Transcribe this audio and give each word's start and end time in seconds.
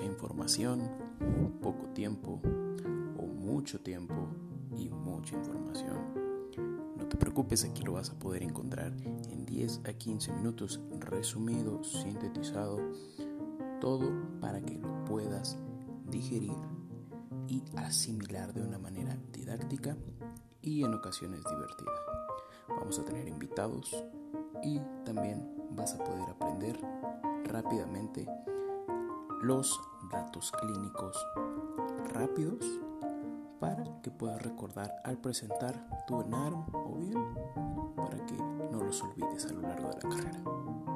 información, 0.00 0.88
poco 1.60 1.88
tiempo 1.88 2.40
o 3.18 3.26
mucho 3.26 3.80
tiempo 3.80 4.14
y 4.76 4.88
mucha 4.88 5.36
información. 5.36 5.98
No 6.96 7.06
te 7.06 7.16
preocupes, 7.16 7.64
aquí 7.64 7.82
lo 7.82 7.92
vas 7.92 8.10
a 8.10 8.18
poder 8.18 8.42
encontrar 8.42 8.92
en 9.04 9.44
10 9.44 9.82
a 9.84 9.92
15 9.92 10.32
minutos 10.32 10.80
resumido, 10.98 11.84
sintetizado, 11.84 12.80
todo 13.80 14.10
para 14.40 14.62
que 14.62 14.78
lo 14.78 15.04
puedas 15.04 15.58
digerir 16.08 16.56
y 17.48 17.62
asimilar 17.76 18.54
de 18.54 18.62
una 18.62 18.78
manera 18.78 19.18
didáctica 19.32 19.96
y 20.62 20.84
en 20.84 20.94
ocasiones 20.94 21.42
divertida. 21.44 21.90
Vamos 22.68 22.98
a 22.98 23.04
tener 23.04 23.28
invitados 23.28 23.94
y 24.62 24.80
también 25.04 25.46
vas 25.70 25.94
a 25.94 25.98
poder 26.04 26.30
aprender 26.30 26.78
rápidamente 27.44 28.26
los 29.42 29.80
datos 30.12 30.52
clínicos 30.52 31.16
rápidos 32.12 32.64
para 33.58 33.84
que 34.02 34.10
puedas 34.10 34.42
recordar 34.42 34.92
al 35.04 35.18
presentar 35.18 35.74
tu 36.06 36.20
ENARM 36.20 36.66
o 36.74 36.96
bien 36.98 37.34
para 37.96 38.16
que 38.26 38.34
no 38.34 38.82
los 38.82 39.02
olvides 39.02 39.46
a 39.46 39.52
lo 39.54 39.62
largo 39.62 39.88
de 39.88 39.94
la 39.94 40.08
carrera. 40.08 40.91